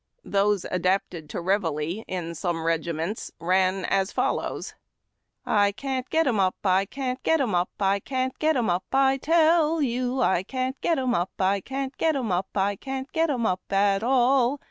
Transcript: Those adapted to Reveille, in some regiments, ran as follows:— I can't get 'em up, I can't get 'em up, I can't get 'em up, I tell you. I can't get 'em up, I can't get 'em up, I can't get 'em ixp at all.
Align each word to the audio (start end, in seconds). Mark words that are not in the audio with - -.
Those 0.25 0.65
adapted 0.71 1.29
to 1.29 1.39
Reveille, 1.41 2.03
in 2.07 2.33
some 2.33 2.63
regiments, 2.63 3.31
ran 3.39 3.85
as 3.85 4.11
follows:— 4.11 4.73
I 5.45 5.71
can't 5.73 6.09
get 6.09 6.25
'em 6.25 6.39
up, 6.39 6.55
I 6.63 6.87
can't 6.87 7.21
get 7.21 7.39
'em 7.39 7.53
up, 7.53 7.69
I 7.79 7.99
can't 7.99 8.39
get 8.39 8.57
'em 8.57 8.67
up, 8.67 8.85
I 8.91 9.17
tell 9.17 9.79
you. 9.79 10.19
I 10.19 10.41
can't 10.41 10.81
get 10.81 10.97
'em 10.97 11.13
up, 11.13 11.29
I 11.37 11.59
can't 11.61 11.95
get 11.99 12.15
'em 12.15 12.31
up, 12.31 12.47
I 12.55 12.77
can't 12.77 13.11
get 13.11 13.29
'em 13.29 13.43
ixp 13.43 13.71
at 13.71 14.01
all. 14.01 14.59